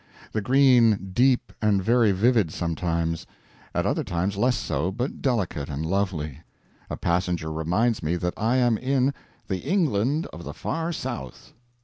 [0.31, 3.27] The green, deep and very vivid sometimes;
[3.71, 6.39] at other times less so, but delicate and lovely.
[6.89, 9.13] A passenger reminds me that I am in
[9.47, 11.53] "the England of the Far South."